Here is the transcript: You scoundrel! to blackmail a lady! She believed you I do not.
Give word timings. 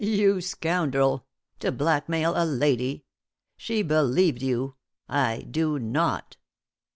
You 0.03 0.41
scoundrel! 0.41 1.27
to 1.59 1.71
blackmail 1.71 2.33
a 2.35 2.41
lady! 2.43 3.05
She 3.55 3.83
believed 3.83 4.41
you 4.41 4.73
I 5.07 5.41
do 5.41 5.77
not. 5.77 6.37